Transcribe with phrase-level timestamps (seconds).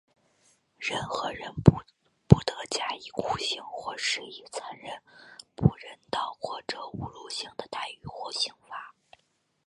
[0.79, 5.03] 任何人不得加以酷刑,或施以残忍的、
[5.55, 8.95] 不人道的或侮辱性的待遇或刑罚。